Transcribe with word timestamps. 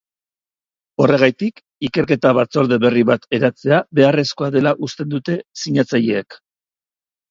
Horregatik, 1.03 1.61
ikerketa 1.89 2.33
batzorde 2.39 2.81
berri 2.87 3.05
bat 3.13 3.29
eratzea 3.41 3.85
beharrezkoa 4.03 4.53
dela 4.59 4.77
uste 4.93 5.11
dute 5.17 5.41
sinatzaileek. 5.65 6.45